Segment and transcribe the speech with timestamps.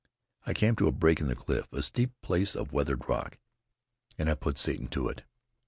[0.47, 3.37] I came to a break in the cliff, a steep place of weathered rock,
[4.17, 5.21] and I put Satan to it.